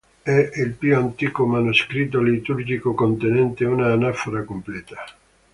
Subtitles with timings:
[0.23, 4.95] È il più antico manoscritto liturgico contenente una anafora completa.